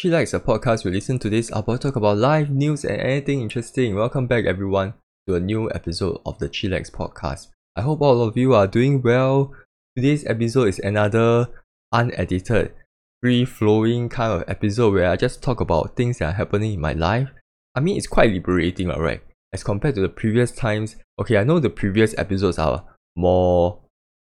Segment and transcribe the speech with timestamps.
[0.00, 3.94] Chillax, a podcast we listen to this I'll talk about life, news, and anything interesting.
[3.94, 4.94] Welcome back, everyone,
[5.28, 7.48] to a new episode of the Chillax podcast.
[7.76, 9.52] I hope all of you are doing well.
[9.94, 11.50] Today's episode is another
[11.92, 12.72] unedited,
[13.22, 16.80] free flowing kind of episode where I just talk about things that are happening in
[16.80, 17.28] my life.
[17.74, 19.20] I mean, it's quite liberating, right?
[19.52, 20.96] As compared to the previous times.
[21.20, 22.86] Okay, I know the previous episodes are
[23.16, 23.80] more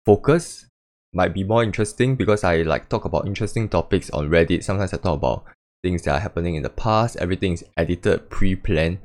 [0.04, 0.66] focused
[1.14, 4.64] might be more interesting because I like talk about interesting topics on Reddit.
[4.64, 5.44] Sometimes I talk about
[5.84, 7.16] things that are happening in the past.
[7.18, 8.98] Everything is edited, pre-planned.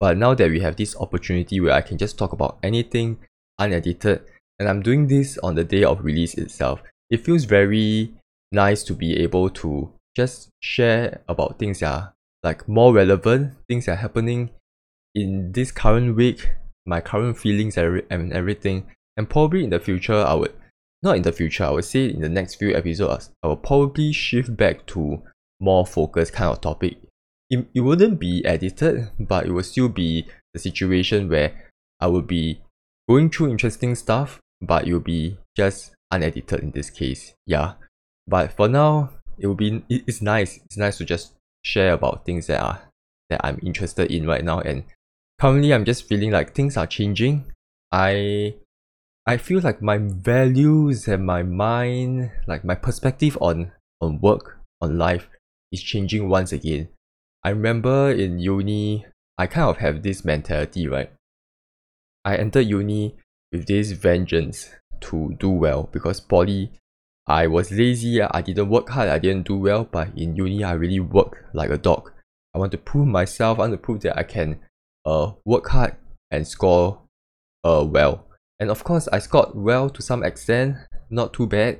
[0.00, 3.18] But now that we have this opportunity where I can just talk about anything
[3.58, 4.20] unedited,
[4.58, 8.12] and I'm doing this on the day of release itself, it feels very
[8.52, 13.86] nice to be able to just share about things that are like more relevant, things
[13.86, 14.50] that are happening
[15.14, 16.50] in this current week,
[16.84, 18.86] my current feelings and everything.
[19.16, 20.54] And probably in the future, I would
[21.04, 24.12] not in the future, I would say in the next few episodes, I will probably
[24.12, 25.22] shift back to
[25.64, 26.98] more focused kind of topic.
[27.50, 31.70] It, it wouldn't be edited, but it will still be the situation where
[32.00, 32.60] I will be
[33.08, 37.34] going through interesting stuff, but it will be just unedited in this case.
[37.46, 37.74] Yeah.
[38.26, 40.60] But for now, it will be it, it's nice.
[40.64, 41.32] It's nice to just
[41.64, 42.82] share about things that are
[43.30, 44.60] that I'm interested in right now.
[44.60, 44.84] And
[45.40, 47.44] currently I'm just feeling like things are changing.
[47.92, 48.54] I
[49.26, 54.98] I feel like my values and my mind, like my perspective on on work, on
[54.98, 55.28] life,
[55.74, 56.88] is changing once again.
[57.42, 61.12] I remember in uni, I kind of have this mentality, right?
[62.24, 63.16] I entered uni
[63.52, 64.70] with this vengeance
[65.02, 66.72] to do well because poly,
[67.26, 70.72] I was lazy, I didn't work hard, I didn't do well, but in uni, I
[70.72, 72.10] really worked like a dog.
[72.54, 74.60] I want to prove myself, I want to prove that I can
[75.04, 75.96] uh, work hard
[76.30, 77.02] and score
[77.64, 78.26] uh, well
[78.60, 80.76] and of course I scored well to some extent
[81.10, 81.78] not too bad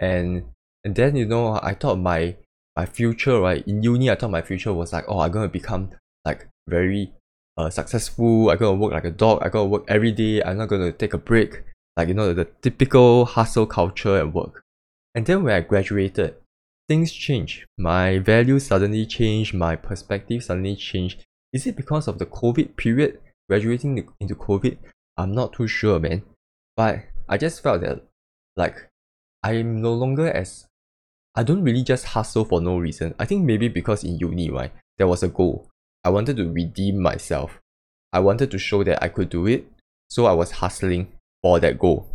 [0.00, 0.44] and
[0.84, 2.36] and then you know I thought my
[2.76, 3.66] my future right?
[3.66, 5.90] In uni I thought my future was like oh I'm gonna become
[6.24, 7.12] like very
[7.56, 8.50] uh, successful.
[8.50, 9.42] I'm gonna work like a dog.
[9.42, 10.42] I'm gonna work every day.
[10.42, 11.62] I'm not gonna take a break.
[11.96, 14.62] Like you know the, the typical hustle culture at work.
[15.14, 16.36] And then when I graduated
[16.88, 17.64] things changed.
[17.78, 19.54] My values suddenly changed.
[19.54, 21.24] My perspective suddenly changed.
[21.52, 23.20] Is it because of the COVID period?
[23.48, 24.76] Graduating into COVID?
[25.16, 26.22] I'm not too sure, man.
[26.76, 28.04] But I just felt that,
[28.56, 28.88] like,
[29.42, 30.66] I'm no longer as.
[31.36, 33.14] I don't really just hustle for no reason.
[33.18, 35.68] I think maybe because in uni, right, there was a goal.
[36.02, 37.60] I wanted to redeem myself.
[38.12, 39.66] I wanted to show that I could do it.
[40.08, 42.08] So I was hustling for that goal.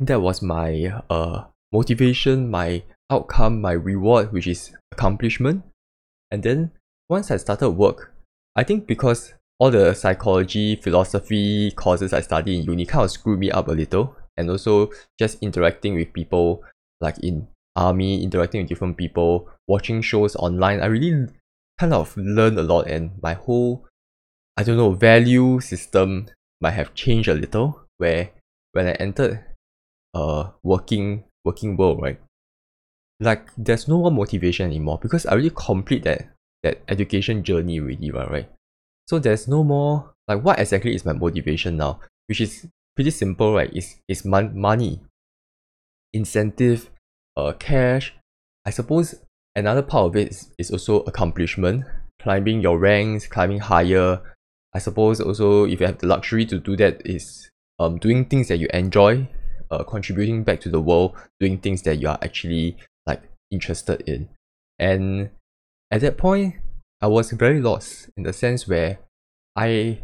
[0.00, 5.64] That was my uh, motivation, my outcome, my reward, which is accomplishment.
[6.30, 6.70] And then
[7.10, 8.14] once I started work,
[8.56, 13.38] I think because all the psychology, philosophy courses I studied in uni kind of screwed
[13.38, 14.16] me up a little.
[14.38, 16.64] And also just interacting with people
[17.02, 20.80] like in army, interacting with different people, watching shows online.
[20.80, 21.28] I really
[21.78, 23.86] kind of learned a lot and my whole
[24.56, 26.26] I don't know, value system
[26.60, 28.30] might have changed a little where
[28.72, 29.44] when I entered
[30.14, 32.20] uh working working world, right?
[33.20, 36.28] Like there's no more motivation anymore because I really complete that
[36.62, 38.50] that education journey already, right?
[39.08, 42.66] So there's no more like what exactly is my motivation now, which is
[42.96, 43.72] pretty simple, right?
[43.74, 45.00] Is is mon- money,
[46.12, 46.90] incentive,
[47.36, 48.14] uh, cash.
[48.64, 49.14] I suppose
[49.56, 51.84] another part of it is, is also accomplishment,
[52.20, 54.20] climbing your ranks, climbing higher.
[54.74, 58.48] I suppose also if you have the luxury to do that is um doing things
[58.48, 59.28] that you enjoy,
[59.70, 62.76] uh, contributing back to the world, doing things that you are actually
[63.06, 64.28] like interested in.
[64.78, 65.30] And
[65.90, 66.56] at that point,
[67.00, 68.98] I was very lost in the sense where
[69.56, 70.02] I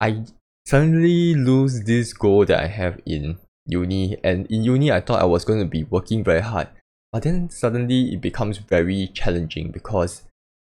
[0.00, 0.24] I
[0.66, 5.24] suddenly lose this goal that I have in uni and in uni I thought I
[5.24, 6.68] was going to be working very hard.
[7.12, 10.22] But then suddenly it becomes very challenging because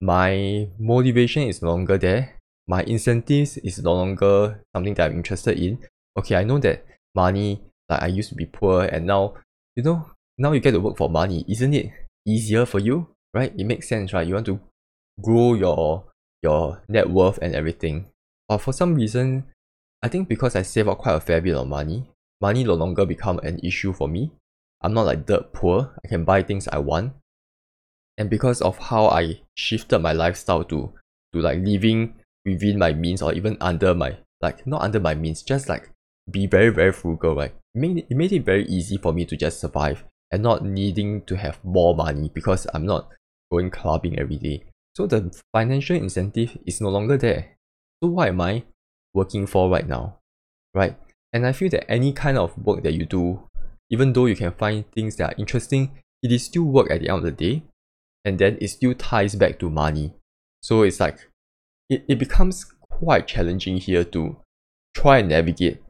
[0.01, 2.35] my motivation is no longer there.
[2.67, 5.79] My incentives is no longer something that I'm interested in.
[6.17, 6.85] Okay I know that
[7.15, 9.33] money like I used to be poor and now
[9.75, 11.43] you know now you get to work for money.
[11.47, 11.91] Isn't it
[12.25, 13.07] easier for you?
[13.33, 13.53] Right?
[13.57, 14.25] It makes sense right?
[14.27, 14.59] You want to
[15.21, 16.05] grow your
[16.41, 18.07] your net worth and everything.
[18.47, 19.45] But for some reason,
[20.01, 22.09] I think because I save up quite a fair bit of money,
[22.41, 24.31] money no longer become an issue for me.
[24.81, 25.95] I'm not like dirt poor.
[26.03, 27.13] I can buy things I want.
[28.17, 30.93] And because of how I shifted my lifestyle to
[31.33, 32.15] to like living
[32.45, 35.91] within my means or even under my like not under my means, just like
[36.29, 37.53] be very very frugal, right?
[37.75, 41.21] It made, it made it very easy for me to just survive and not needing
[41.25, 43.09] to have more money because I'm not
[43.51, 44.63] going clubbing every day.
[44.95, 47.57] So the financial incentive is no longer there.
[48.01, 48.63] So what am I
[49.13, 50.19] working for right now?
[50.73, 50.97] Right?
[51.33, 53.47] And I feel that any kind of work that you do,
[53.89, 55.91] even though you can find things that are interesting,
[56.23, 57.63] it is still work at the end of the day.
[58.25, 60.13] and then it still ties back to money.
[60.61, 61.29] So it's like
[61.89, 64.37] it, it becomes quite challenging here to
[64.93, 65.81] try and navigate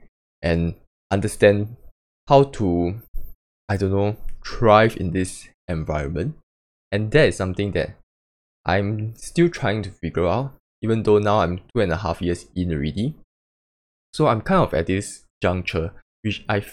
[0.41, 0.75] and
[1.11, 1.75] understand
[2.27, 3.01] how to
[3.67, 6.35] I don't know thrive in this environment.
[6.91, 7.97] And that is something that
[8.65, 12.47] I'm still trying to figure out, even though now I'm two and a half years
[12.55, 13.15] in already.
[14.13, 15.91] So I'm kind of at this juncture,
[16.21, 16.63] which I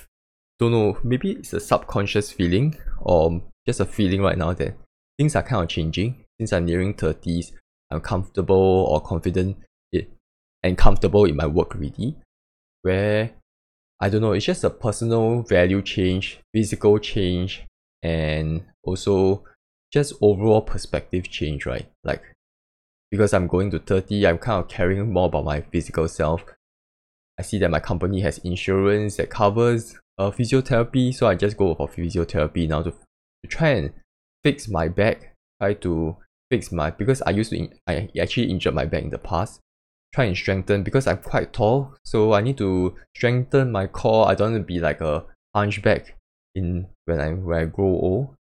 [0.59, 4.77] don't know, maybe it's a subconscious feeling or just a feeling right now that
[5.19, 6.25] things are kind of changing.
[6.39, 7.53] Since I'm nearing 30s,
[7.91, 9.57] I'm comfortable or confident
[9.93, 10.11] it,
[10.63, 12.17] and comfortable in my work already.
[12.83, 13.33] Where
[14.01, 17.65] I don't know, it's just a personal value change, physical change,
[18.03, 19.45] and also
[19.93, 21.91] just overall perspective change, right?
[22.05, 22.23] Like
[23.11, 26.45] because I'm going to 30, I'm kind of caring more about my physical self.
[27.39, 31.75] I see that my company has insurance that covers uh, physiotherapy, so I just go
[31.75, 33.93] for physiotherapy now to, to try and
[34.43, 36.17] fix my back, try to
[36.51, 39.61] fix my because I used to in, I actually injured my back in the past.
[40.15, 44.29] Try and strengthen because I'm quite tall, so I need to strengthen my core.
[44.29, 45.25] I don't want to be like a
[45.55, 46.17] hunchback
[46.55, 48.35] in when I when I grow old,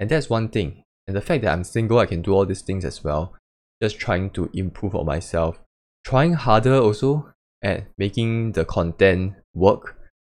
[0.00, 0.82] and that's one thing.
[1.06, 3.36] And the fact that I'm single, I can do all these things as well.
[3.80, 5.60] Just trying to improve on myself,
[6.04, 9.96] trying harder also at making the content work.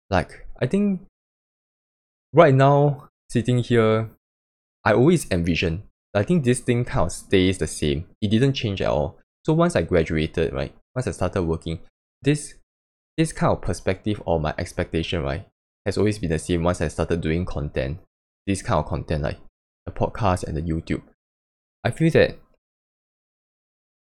[0.10, 1.02] Like I think
[2.34, 4.10] right now sitting here,
[4.84, 5.84] I always envision
[6.14, 8.06] I think this thing kind of stays the same.
[8.22, 9.18] It didn't change at all.
[9.46, 11.80] So once I graduated, right, once I started working,
[12.22, 12.56] this
[13.18, 15.46] this kind of perspective or my expectation, right,
[15.86, 18.00] has always been the same once I started doing content.
[18.46, 19.40] This kind of content like
[19.86, 21.04] the podcast and the YouTube.
[21.84, 22.38] I feel that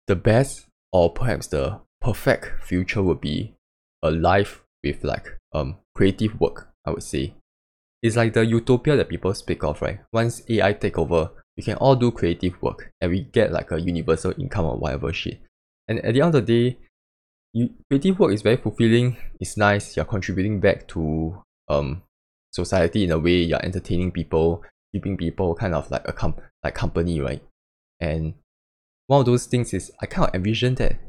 [0.08, 3.56] the best or perhaps the perfect future would be
[4.04, 7.34] a life with like um creative work, I would say.
[8.02, 10.00] It's like the utopia that people speak of, right?
[10.12, 13.80] Once AI take over, we can all do creative work and we get like a
[13.80, 15.40] universal income or whatever shit.
[15.88, 16.78] And at the end of the day,
[17.54, 19.16] you, creative work is very fulfilling.
[19.40, 19.96] It's nice.
[19.96, 22.04] You're contributing back to um
[22.52, 23.44] society in a way.
[23.44, 24.64] You're entertaining people,
[24.94, 27.42] keeping people kind of like a com- like company, right?
[28.02, 28.34] And
[29.08, 31.00] one of those things is I kind of envision that,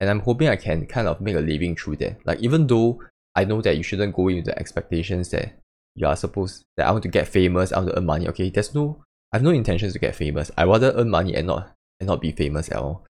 [0.00, 2.18] and I'm hoping I can kind of make a living through that.
[2.24, 3.00] Like even though
[3.34, 5.52] I know that you shouldn't go in with the expectations that
[5.94, 8.28] you are supposed that I want to get famous, I want to earn money.
[8.28, 9.02] Okay, there's no
[9.32, 10.50] I have no intentions to get famous.
[10.56, 13.04] I rather earn money and not and not be famous at all.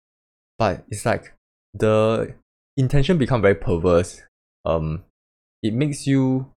[0.59, 1.33] But it's like
[1.73, 2.35] the
[2.77, 4.23] intention become very perverse.
[4.65, 5.05] Um,
[5.63, 6.51] it makes you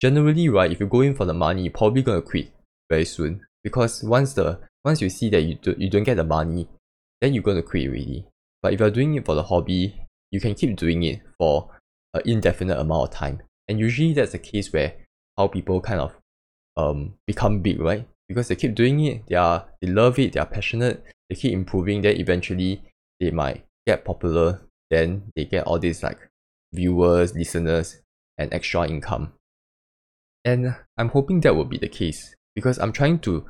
[0.00, 0.72] generally right.
[0.72, 2.50] If you go in for the money, you're probably gonna quit
[2.88, 6.24] very soon because once the once you see that you do, you don't get the
[6.24, 6.68] money,
[7.20, 8.26] then you're gonna quit already.
[8.62, 11.70] But if you're doing it for the hobby, you can keep doing it for
[12.14, 13.42] an indefinite amount of time.
[13.68, 14.94] And usually that's the case where
[15.36, 16.14] how people kind of
[16.76, 18.06] um become big, right?
[18.32, 21.52] because they keep doing it they are they love it they are passionate they keep
[21.52, 22.82] improving then eventually
[23.20, 26.18] they might get popular then they get all these like
[26.72, 28.00] viewers listeners
[28.38, 29.32] and extra income
[30.44, 33.44] and i'm hoping that will be the case because i'm trying to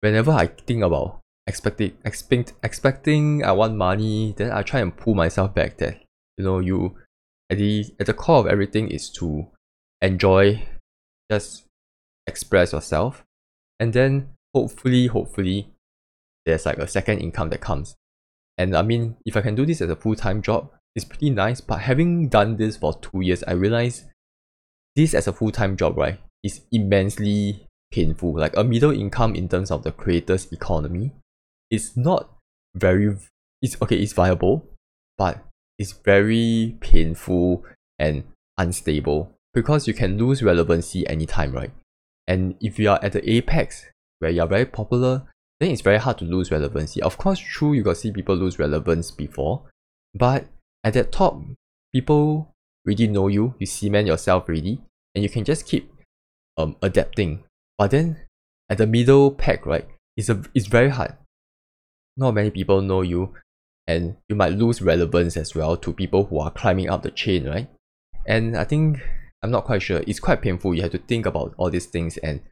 [0.00, 5.14] whenever i think about expecting expect, expecting i want money then i try and pull
[5.14, 6.00] myself back that
[6.36, 6.94] you know you
[7.50, 9.46] at the at the core of everything is to
[10.02, 10.62] enjoy
[11.30, 11.64] just
[12.26, 13.24] express yourself.
[13.80, 15.70] And then hopefully hopefully
[16.46, 17.96] there's like a second income that comes.
[18.56, 21.60] And i mean if i can do this as a full-time job it's pretty nice.
[21.60, 24.04] But having done this for two years i realize
[24.96, 28.38] this as a full-time job right is immensely painful.
[28.38, 31.12] Like a middle income in terms of the creators economy
[31.70, 32.30] is not
[32.74, 33.16] very
[33.62, 34.66] it's okay it's viable
[35.16, 35.44] but
[35.78, 37.64] it's very painful
[37.98, 38.24] and
[38.56, 41.72] unstable because you can lose relevancy anytime right
[42.28, 43.86] and if you are at the apex
[44.18, 45.24] where you are very popular,
[45.60, 47.02] then it's very hard to lose relevancy.
[47.02, 49.62] Of course, true, you got see people lose relevance before,
[50.14, 50.46] but
[50.84, 51.40] at that top,
[51.92, 54.82] people really know you, you cement yourself already,
[55.14, 55.90] and you can just keep
[56.56, 57.44] um adapting.
[57.78, 58.18] But then
[58.68, 61.14] at the middle pack, right, it's a it's very hard.
[62.18, 63.34] Not many people know you,
[63.86, 67.48] and you might lose relevance as well to people who are climbing up the chain,
[67.48, 67.70] right?
[68.26, 68.98] And I think
[69.42, 70.02] I'm not quite sure.
[70.06, 70.74] It's quite painful.
[70.74, 72.42] You have to think about all these things, and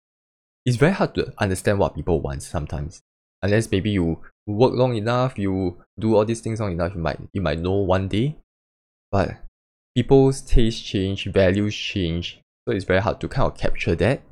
[0.64, 3.02] it's very hard to understand what people want sometimes.
[3.42, 7.18] Unless maybe you work long enough, you do all these things long enough, you might
[7.32, 8.36] you might know one day.
[9.10, 9.36] But
[9.94, 14.22] people's taste change, values change, so it's very hard to kind of capture that.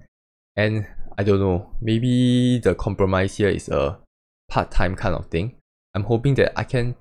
[0.57, 0.87] And
[1.19, 3.99] I don't know, maybe the compromise here is a
[4.49, 5.57] part-time kind of thing.
[5.95, 6.97] I'm hoping that I can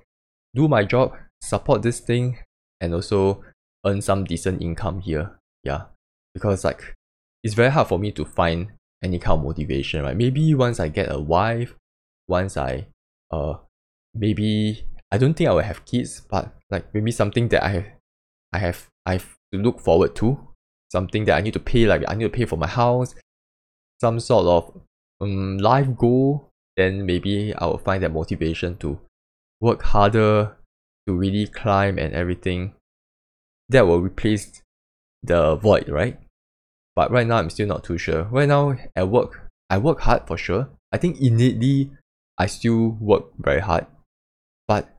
[0.54, 2.38] do my job, support this thing,
[2.80, 3.44] and also
[3.86, 5.40] earn some decent income here.
[5.64, 5.84] Yeah.
[6.34, 6.96] Because like
[7.44, 8.72] it's very hard for me to find
[9.04, 10.16] any kind of motivation right?
[10.16, 11.76] Maybe once i get a wife
[12.28, 12.88] once I
[13.32, 13.56] uh
[14.14, 17.86] maybe I don't think I will have kids, but like maybe something that I have
[18.52, 20.48] I have I have to look forward to.
[20.92, 23.16] Something that I need to pay, like I need to pay for my house,
[24.00, 24.82] some sort of
[25.22, 29.00] um life goal, then maybe I will find that motivation to
[29.62, 30.58] work harder
[31.08, 32.74] to really climb and everything.
[33.70, 34.62] That will replace
[35.24, 36.20] the void, right?
[36.96, 38.24] But right now I'm still not too sure.
[38.26, 40.70] Right now at work, I work hard for sure.
[40.92, 41.92] I think innately
[42.38, 43.88] I still work very hard.
[44.68, 44.90] But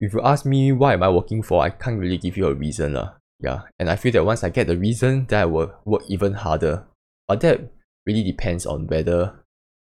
[0.00, 2.54] if you ask me why am I working for, I can't really give you a
[2.54, 2.94] reason.
[2.94, 3.14] lah.
[3.38, 3.62] Yeah.
[3.78, 6.86] And I feel that once I get the reason, then I will work even harder.
[7.28, 7.70] But that
[8.06, 9.41] really depends on whether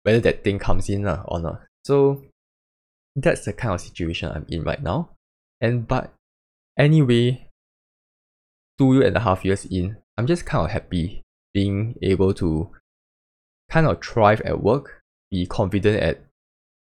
[0.04, 1.62] whether that thing comes in or not.
[1.84, 2.22] So
[3.16, 5.10] that's the kind of situation I'm in right now.
[5.60, 6.12] And but
[6.78, 7.48] anyway,
[8.78, 12.70] two and a half years in, I'm just kind of happy being able to
[13.70, 16.24] kind of thrive at work, be confident at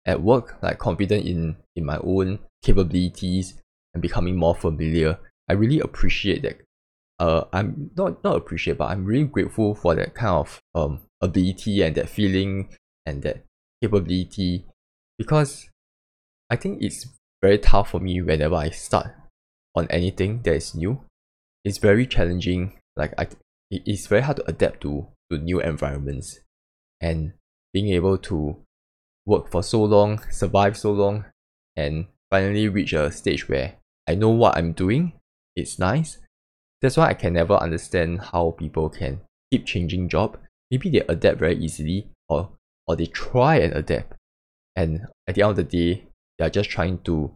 [0.07, 3.55] at work, like confident in in my own capabilities
[3.95, 5.19] and becoming more familiar.
[5.49, 6.61] I really appreciate that.
[7.19, 11.83] Uh, I'm not not appreciate, but I'm really grateful for that kind of um ability
[11.83, 12.69] and that feeling
[13.09, 13.45] and that
[13.83, 14.67] capability
[15.19, 15.69] because
[16.51, 17.07] I think it's
[17.43, 19.09] very tough for me whenever I start
[19.75, 21.01] on anything that is new.
[21.65, 22.79] It's very challenging.
[22.97, 23.29] Like I,
[23.71, 26.41] it's very hard to adapt to to new environments,
[27.01, 27.35] and
[27.73, 28.57] being able to
[29.27, 31.27] work for so long, survive so long,
[31.77, 33.75] and finally reach a stage where
[34.09, 35.13] I know what I'm doing.
[35.55, 36.19] It's nice.
[36.81, 40.39] That's why I can never understand how people can keep changing job.
[40.71, 42.51] Maybe they adapt very easily, or
[42.89, 44.15] or they try and adapt,
[44.75, 47.33] and at the end of the day, they're just trying to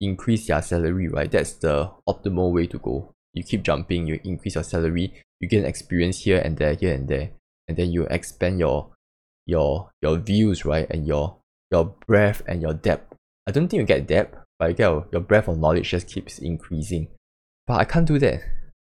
[0.00, 1.30] increase their salary, right?
[1.30, 3.12] That's the optimal way to go.
[3.34, 7.06] You keep jumping, you increase your salary, you gain experience here and there, here and
[7.08, 7.30] there,
[7.68, 8.90] and then you expand your
[9.46, 10.86] your your views, right?
[10.90, 11.36] And your
[11.70, 13.14] your breadth and your depth.
[13.46, 16.38] I don't think you get depth, but you get your breadth of knowledge just keeps
[16.38, 17.08] increasing.
[17.66, 18.40] But I can't do that.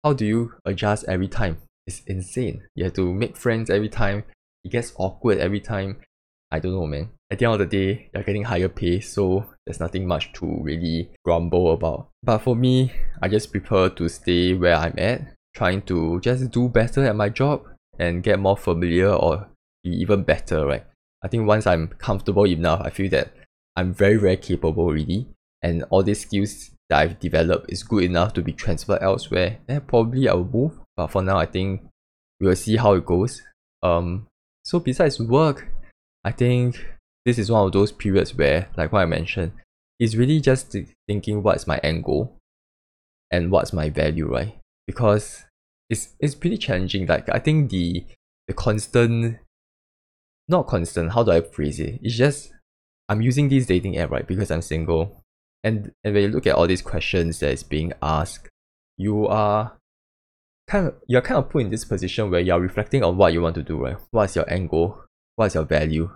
[0.04, 1.58] How do you adjust every time?
[1.86, 2.62] It's insane.
[2.74, 4.24] You have to make friends every time.
[4.64, 6.00] It gets awkward every time.
[6.50, 7.10] I don't know, man.
[7.30, 10.58] At the end of the day, you're getting higher pay, so there's nothing much to
[10.62, 12.08] really grumble about.
[12.22, 12.92] But for me,
[13.22, 17.30] I just prefer to stay where I'm at, trying to just do better at my
[17.30, 17.66] job
[17.98, 19.48] and get more familiar or
[19.82, 20.84] be even better, right?
[21.22, 23.32] I think once I'm comfortable enough, I feel that
[23.76, 25.28] I'm very, very capable already.
[25.62, 29.58] And all these skills that I've developed is good enough to be transferred elsewhere.
[29.66, 30.78] Then probably I will move.
[30.96, 31.82] But for now, I think
[32.40, 33.40] we'll see how it goes.
[33.82, 34.26] Um,
[34.64, 35.68] so besides work,
[36.24, 36.84] I think
[37.24, 39.52] this is one of those periods where, like what I mentioned,
[39.98, 40.76] it's really just
[41.06, 42.36] thinking what's my end goal
[43.30, 44.58] and what's my value, right?
[44.86, 45.44] Because
[45.88, 47.06] it's it's pretty challenging.
[47.06, 48.04] Like I think the
[48.48, 49.38] the constant
[50.48, 52.00] not constant, how do I phrase it?
[52.02, 52.52] It's just
[53.08, 54.26] I'm using this dating app, right?
[54.26, 55.22] Because I'm single.
[55.64, 58.48] And and when you look at all these questions that is being asked,
[58.96, 59.76] you are
[60.66, 63.42] kind of you're kind of put in this position where you're reflecting on what you
[63.42, 63.96] want to do, right?
[64.10, 65.04] What's your goal?
[65.36, 66.10] what's your value?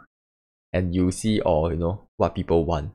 [0.73, 2.93] And you see or you know what people want.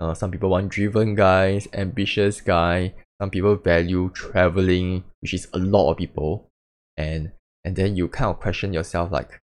[0.00, 2.94] Uh, some people want driven guys ambitious guy.
[3.20, 6.48] Some people value traveling which is a lot of people.
[6.96, 7.32] And
[7.64, 9.40] and then you kind of question yourself like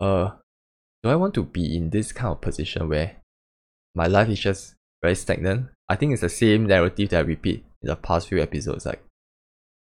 [0.00, 0.30] uh
[1.02, 3.16] do i want to be in this kind of position where
[3.94, 5.68] my life is just very stagnant?
[5.88, 9.02] I think it's the same narrative that i repeat in the past few episodes like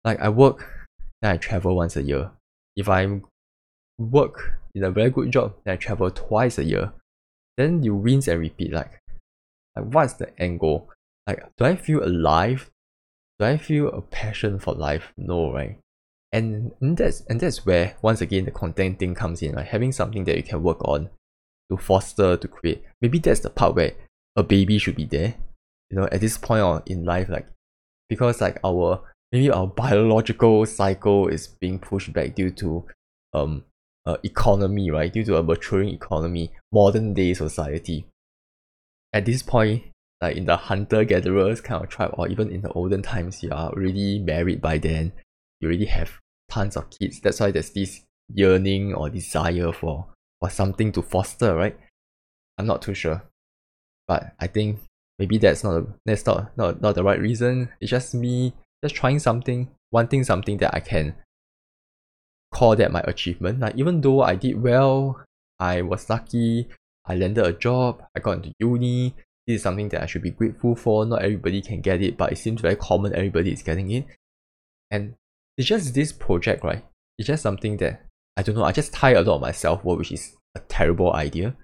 [0.03, 0.80] like i work
[1.21, 2.31] then i travel once a year
[2.75, 3.21] if i
[3.97, 6.93] work in a very good job, then I travel twice a year.
[7.57, 8.71] Then you rinse and repeat.
[8.71, 9.01] Like,
[9.75, 10.89] like what's the end goal?
[11.27, 12.69] Like, do I feel alive?
[13.39, 15.13] Do I feel a passion for life?
[15.17, 15.77] No, right?
[16.31, 19.55] And, and that's and that's where once again the content thing comes in.
[19.55, 21.09] Like having something that you can work on
[21.69, 22.83] to foster to create.
[23.01, 23.93] Maybe that's the part where
[24.37, 25.35] a baby should be there.
[25.89, 27.47] You know, at this point in life, like
[28.07, 29.01] because like our
[29.31, 32.85] maybe our biological cycle is being pushed back due to
[33.33, 33.63] um
[34.05, 35.13] uh, economy, right?
[35.13, 38.05] Due to a maturing economy, modern day society.
[39.13, 39.83] At this point,
[40.21, 43.51] like in the hunter gatherers kind of tribe, or even in the olden times, you
[43.51, 45.11] are already married by then.
[45.59, 46.11] You already have
[46.49, 47.19] tons of kids.
[47.19, 48.01] That's why there's this
[48.33, 50.07] yearning or desire for
[50.39, 51.77] for something to foster, right?
[52.57, 53.23] I'm not too sure,
[54.07, 54.79] but I think
[55.19, 57.69] maybe that's not a, that's not, not not the right reason.
[57.79, 61.15] It's just me just trying something, wanting something that I can
[62.53, 63.59] call that my achievement.
[63.59, 65.23] Like even though I did well,
[65.59, 66.67] I was lucky,
[67.05, 69.15] I landed a job, I got into uni.
[69.47, 71.05] This is something that I should be grateful for.
[71.05, 73.15] Not everybody can get it, but it seems very common.
[73.15, 74.05] Everybody is getting it,
[74.91, 75.15] and
[75.57, 76.85] it's just this project, right?
[77.17, 78.05] It's just something that
[78.37, 78.63] I don't know.
[78.63, 81.55] I just tie a lot of myself which is a terrible idea.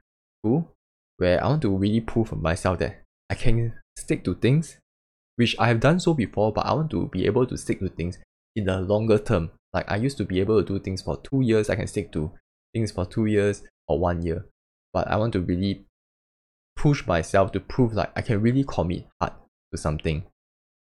[0.43, 0.71] Cool.
[1.17, 4.77] where I want to really prove for myself that I can stick to things,
[5.37, 7.89] which I have done so before, but I want to be able to stick to
[7.89, 8.17] things
[8.55, 9.51] in the longer term.
[9.71, 12.11] Like I used to be able to do things for two years, I can stick
[12.13, 12.31] to
[12.73, 14.45] things for two years or one year.
[14.93, 15.85] But I want to really
[16.75, 19.33] push myself to prove like I can really commit hard
[19.71, 20.25] to something.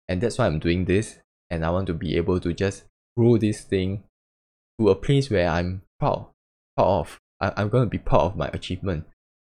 [0.08, 1.18] And that's why I'm doing this.
[1.50, 2.84] And I want to be able to just
[3.16, 4.04] grow this thing
[4.78, 6.26] to a place where I'm proud,
[6.76, 7.20] proud of.
[7.40, 9.04] I, I'm going to be proud of my achievement.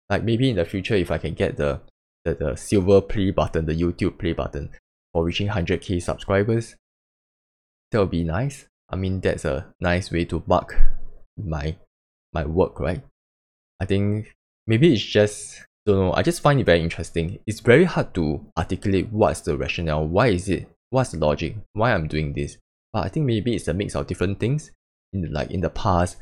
[0.10, 1.82] Like maybe in the future, if I can get the,
[2.26, 4.70] the, the silver play button, the YouTube play button
[5.14, 6.76] for reaching 100k subscribers,
[7.92, 8.66] that would be nice.
[8.90, 10.76] I mean, that's a nice way to mark
[11.38, 11.78] my
[12.34, 13.04] my work, right?
[13.80, 14.34] I think
[14.68, 16.14] maybe it's just don't know.
[16.14, 17.40] I just find it very interesting.
[17.46, 20.08] It's very hard to articulate what's the rationale.
[20.08, 20.68] Why is it?
[20.90, 21.58] What's the logic?
[21.74, 22.58] Why I'm doing this?
[22.92, 24.72] But I think maybe it's a mix of different things.
[25.12, 26.18] In like in the past,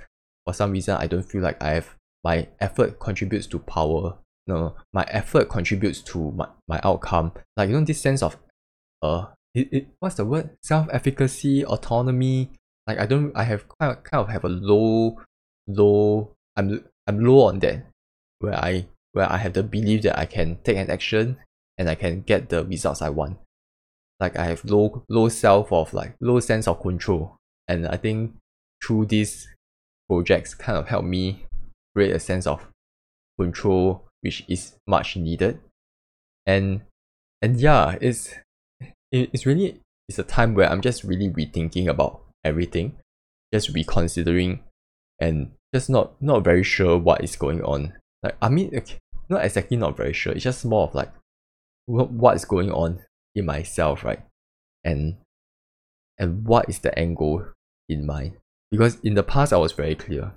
[0.45, 4.17] for some reason, I don't feel like I have my effort contributes to power.
[4.47, 7.31] No, my effort contributes to my, my outcome.
[7.55, 8.37] Like you know this sense of
[9.01, 10.51] uh it, it what's the word?
[10.63, 12.49] Self-efficacy, autonomy.
[12.87, 15.17] Like I don't I have kind of, kind of have a low
[15.67, 17.85] low I'm I'm low on that
[18.39, 21.37] where I where I have the belief that I can take an action
[21.77, 23.37] and I can get the results I want.
[24.19, 27.37] Like I have low low self of like low sense of control.
[27.67, 28.35] And I think
[28.83, 29.47] through these
[30.09, 31.45] projects kind of help me
[31.95, 32.67] create a sense of
[33.39, 35.59] control which is much needed.
[36.45, 36.81] And
[37.41, 38.35] and yeah, it's
[39.11, 42.97] it's really it's a time where I'm just really rethinking about everything,
[43.53, 44.61] just reconsidering
[45.19, 47.93] and just not not very sure what is going on.
[48.23, 48.99] Like I mean, okay,
[49.29, 50.33] not exactly not very sure.
[50.33, 51.11] It's just more of like
[51.85, 53.01] what is going on
[53.35, 54.21] in myself, right?
[54.83, 55.17] And
[56.17, 57.45] and what is the angle
[57.89, 58.37] in mind?
[58.69, 60.33] Because in the past I was very clear.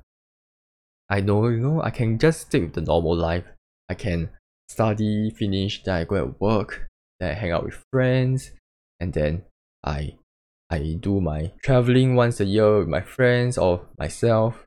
[1.11, 3.45] I know, you know, I can just stick with the normal life.
[3.89, 4.31] I can
[4.69, 6.89] study, finish, then I go and work,
[7.21, 8.53] then I hang out with friends,
[9.05, 9.45] and then
[9.85, 10.17] I
[10.71, 14.65] I do my traveling once a year with my friends or myself.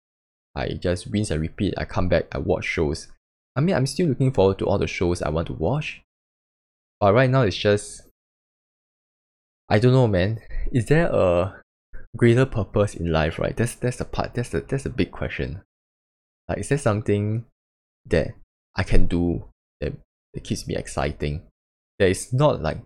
[0.56, 1.74] I just rinse and repeat.
[1.76, 3.08] I come back, I watch shows.
[3.56, 6.02] I mean, I'm still looking forward to all the shows I want to watch.
[7.00, 8.04] But right now, it's just.
[9.70, 10.40] I don't know, man.
[10.72, 11.60] Is there a
[12.16, 13.58] greater purpose in life, right?
[13.58, 14.36] That's that's the part.
[14.36, 15.62] That's the that's a big question.
[16.48, 17.46] Like, is there something
[18.06, 18.28] that
[18.76, 19.46] I can do
[19.82, 19.94] that,
[20.34, 21.42] that keeps me exciting?
[22.00, 22.78] That is not like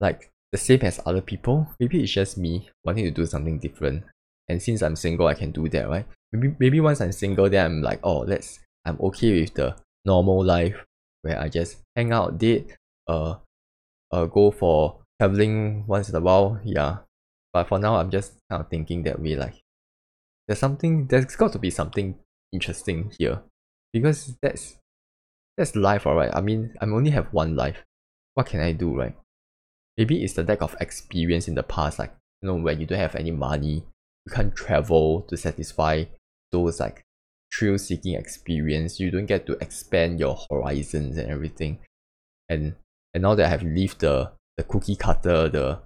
[0.00, 1.68] like the same as other people.
[1.80, 4.04] Maybe it's just me wanting to do something different.
[4.48, 6.06] And since I'm single, I can do that, right?
[6.32, 10.44] Maybe maybe once I'm single, then I'm like, oh, let's I'm okay with the normal
[10.44, 10.84] life
[11.22, 12.76] where I just hang out, date,
[13.08, 13.36] uh,
[14.12, 16.60] uh, go for traveling once in a while.
[16.64, 16.98] Yeah,
[17.52, 19.36] but for now, I'm just kind of thinking that way.
[19.36, 19.54] Like,
[20.46, 21.06] there's something.
[21.06, 22.16] There's got to be something
[22.52, 23.40] interesting here,
[23.92, 24.76] because that's
[25.56, 26.34] that's life, alright.
[26.34, 27.82] I mean, I only have one life.
[28.34, 29.16] What can I do, right?
[29.96, 32.98] Maybe it's the lack of experience in the past, like you know, when you don't
[32.98, 33.84] have any money,
[34.26, 36.04] you can't travel to satisfy
[36.52, 37.04] those like
[37.52, 38.98] thrill seeking experience.
[38.98, 41.78] You don't get to expand your horizons and everything.
[42.48, 42.74] And
[43.12, 45.80] and now that I have lived the the cookie cutter, the,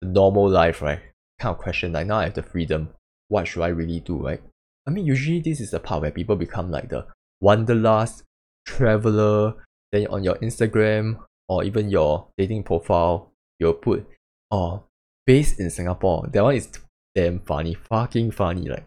[0.00, 1.00] the normal life, right?
[1.38, 2.90] Kind of question like now I have the freedom.
[3.28, 4.42] What should I really do, right?
[4.86, 7.06] I mean usually this is the part where people become like the
[7.40, 8.24] wanderlust
[8.66, 9.54] traveler.
[9.92, 13.29] Then on your Instagram or even your dating profile,
[13.60, 14.06] you'll put
[14.50, 14.82] oh
[15.26, 16.28] based in Singapore.
[16.32, 16.68] That one is
[17.14, 18.68] damn funny, fucking funny.
[18.68, 18.86] Like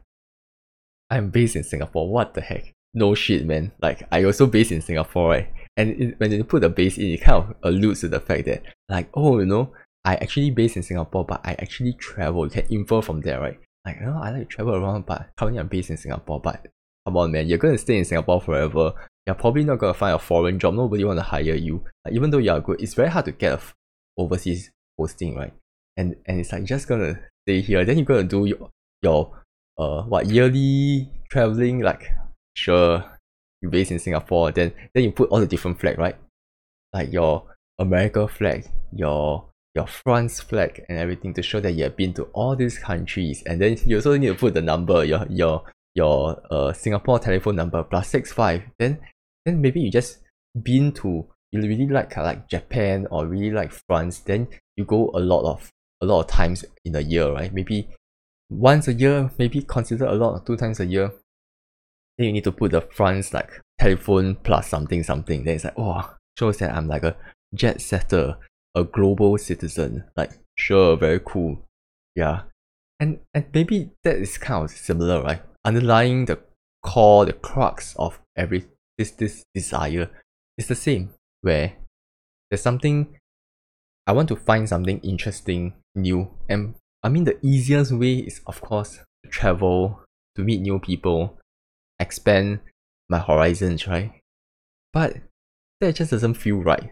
[1.10, 2.10] I'm based in Singapore.
[2.10, 2.74] What the heck?
[2.94, 3.72] No shit, man.
[3.82, 5.54] Like I also based in Singapore, right?
[5.78, 8.46] And it, when you put the base in, it kind of alludes to the fact
[8.46, 9.72] that, like, oh, you know,
[10.06, 12.46] I actually based in Singapore, but I actually travel.
[12.46, 13.60] You can infer from there, right?
[13.86, 16.40] Like, you know, I like to travel around, but currently I'm based in Singapore.
[16.40, 16.68] But
[17.06, 18.94] come on, man, you're gonna stay in Singapore forever.
[19.26, 20.76] You're probably not gonna find a foreign job.
[20.76, 21.84] Nobody wanna hire you.
[22.06, 23.62] Like, even though you are good, it's very hard to get a
[24.18, 25.54] overseas posting, right?
[25.98, 27.86] And and it's like just gonna stay here.
[27.86, 28.70] Then you're gonna do your
[29.02, 29.44] your
[29.78, 32.12] uh what yearly traveling like
[32.56, 33.04] sure
[33.62, 36.16] you based in Singapore then then you put all the different flag right
[36.94, 37.44] like your
[37.80, 42.24] America flag your your France flag and everything to show that you have been to
[42.34, 45.64] all these countries and then you also need to put the number your your
[45.96, 49.00] your uh Singapore telephone number plus six five then
[49.46, 50.20] then maybe you just
[50.62, 51.26] been to
[51.62, 55.50] you really like uh, like Japan or really like France then you go a lot
[55.50, 57.88] of a lot of times in a year right maybe
[58.54, 61.12] once a year, maybe consider a lot, two times a year.
[62.18, 65.44] Then you need to put the France like telephone plus something something.
[65.44, 67.16] Then it's like, oh, shows that I'm like a
[67.54, 68.38] jet setter,
[68.76, 70.06] a global citizen.
[70.16, 71.66] Like, sure, very cool.
[72.16, 72.44] Yeah.
[73.00, 75.42] And and maybe that is kind of similar, right?
[75.66, 76.40] Underlying the
[76.84, 78.66] core, the crux of every
[78.98, 80.10] this this desire.
[80.58, 81.10] is the same
[81.44, 81.74] where
[82.50, 83.18] there's something
[84.08, 88.60] I want to find something interesting, new, and I mean the easiest way is of
[88.62, 90.02] course to travel,
[90.36, 91.38] to meet new people,
[92.00, 92.60] expand
[93.10, 94.12] my horizons, right?
[94.92, 95.18] But
[95.80, 96.90] that just doesn't feel right.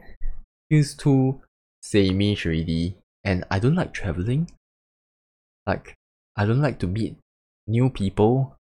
[0.69, 1.41] Feels too
[1.81, 4.49] samey already, and I don't like traveling.
[5.65, 5.95] Like
[6.35, 7.17] I don't like to meet
[7.67, 8.55] new people.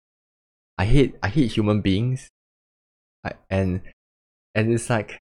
[0.77, 2.29] I hate I hate human beings.
[3.23, 3.81] I, and
[4.55, 5.19] and it's like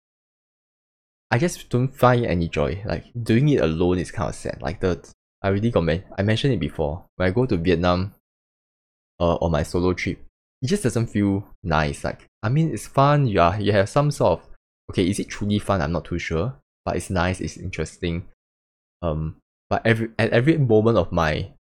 [1.30, 2.82] I just don't find any joy.
[2.84, 4.60] Like doing it alone is kind of sad.
[4.60, 5.00] Like the
[5.42, 7.04] I already got men- I mentioned it before.
[7.16, 8.14] When I go to Vietnam,
[9.20, 10.18] uh, on my solo trip,
[10.62, 12.04] it just doesn't feel nice.
[12.04, 13.26] Like I mean, it's fun.
[13.26, 14.48] You are you have some sort of
[14.90, 15.08] okay.
[15.08, 15.80] Is it truly fun?
[15.80, 17.40] I'm not too sure, but it's nice.
[17.40, 18.28] It's interesting.
[19.02, 19.36] Um,
[19.68, 21.52] but every at every moment of my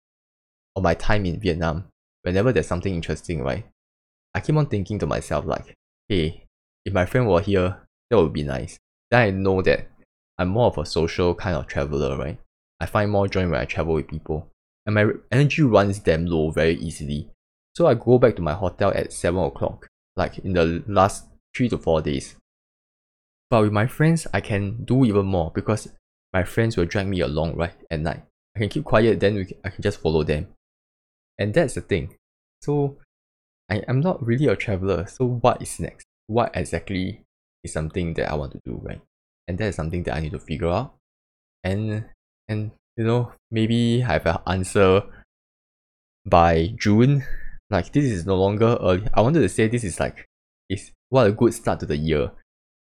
[0.74, 1.85] of my time in Vietnam,
[2.22, 3.66] whenever there's something interesting, right,
[4.35, 5.74] I keep on thinking to myself like,
[6.09, 6.44] hey,
[6.85, 8.78] if my friend were here, that would be nice.
[9.11, 9.88] Then I know that
[10.38, 12.38] I'm more of a social kind of traveler, right?
[12.81, 14.49] I find more joy when I travel with people.
[14.87, 17.29] And my energy runs damn low very easily.
[17.75, 21.68] So I go back to my hotel at 7 o'clock, like in the last 3
[21.71, 22.37] to 4 days.
[23.51, 25.88] But with my friends, I can do even more because
[26.33, 28.23] my friends will drag me along, right, at night.
[28.55, 30.49] I can keep quiet, then can, I can just follow them.
[31.38, 32.14] And that's the thing.
[32.62, 32.99] So
[33.71, 35.07] I, I'm not really a traveler.
[35.07, 36.05] So what is next?
[36.27, 37.23] What exactly
[37.64, 39.01] is something that I want to do, right?
[39.47, 40.94] And that is something that I need to figure out.
[41.64, 42.05] And
[42.49, 45.03] and you know, maybe I have an answer
[46.27, 47.25] by June.
[47.71, 49.07] Like this is no longer early.
[49.12, 50.27] I wanted to say this is like
[50.68, 52.31] is what a good start to the year.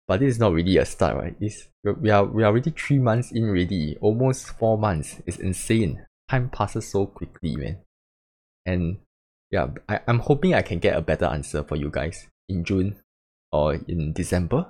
[0.06, 1.36] But this is not really a start, right?
[1.40, 5.22] It's, we are we are already three months in already, almost four months.
[5.26, 6.04] It's insane.
[6.28, 7.78] Time passes so quickly, man.
[8.66, 8.98] And
[9.50, 12.96] yeah, I, I'm hoping I can get a better answer for you guys in June
[13.54, 14.66] or in December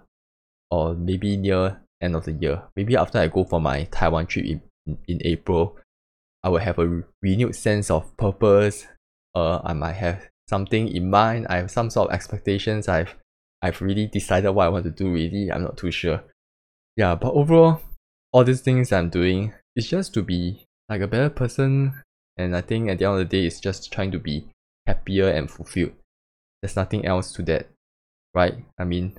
[0.71, 2.63] or maybe near end of the year.
[2.77, 4.61] Maybe after I go for my Taiwan trip in,
[5.09, 5.79] in, April,
[6.43, 8.87] I will have a renewed sense of purpose.
[9.35, 11.47] Uh, I might have something in mind.
[11.49, 12.87] I have some sort of expectations.
[12.87, 13.15] I've
[13.63, 15.11] I've really decided what I want to do.
[15.11, 16.23] Really, I'm not too sure.
[16.97, 17.81] Yeah, but overall,
[18.33, 22.03] all these things I'm doing is just to be like a better person.
[22.37, 24.49] And I think at the end of the day, it's just trying to be
[24.87, 25.93] happier and fulfilled.
[26.61, 27.69] There's nothing else to that,
[28.35, 28.55] right?
[28.79, 29.19] I mean,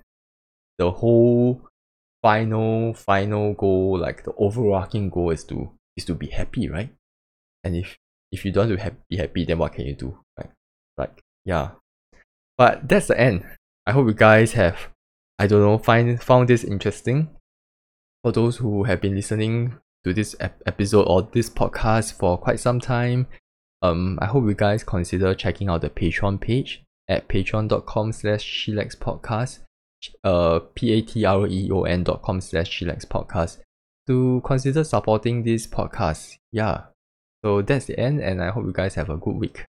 [0.78, 1.62] the whole
[2.22, 6.94] final final goal, like the overarching goal, is to is to be happy, right?
[7.64, 7.98] And if
[8.32, 10.50] if you don't want to ha- be happy, then what can you do, right?
[10.98, 11.72] Like yeah,
[12.58, 13.46] but that's the end.
[13.86, 14.90] I hope you guys have,
[15.38, 17.30] I don't know, find found this interesting.
[18.24, 22.60] For those who have been listening to this ep- episode or this podcast for quite
[22.60, 23.28] some time,
[23.84, 29.60] um, I hope you guys consider checking out the Patreon page at patreon.com slash podcast,
[30.24, 33.58] uh, p-a-t-r-e-o-n dot com slash podcast
[34.08, 36.38] to consider supporting this podcast.
[36.52, 36.86] Yeah.
[37.44, 39.66] So that's the end and I hope you guys have a good week.